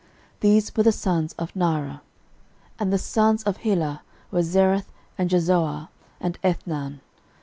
[0.39, 2.01] These were the sons of Naarah.
[2.79, 3.99] 13:004:007 And the sons of Helah
[4.31, 5.89] were, Zereth, and Jezoar,
[6.19, 7.01] and Ethnan.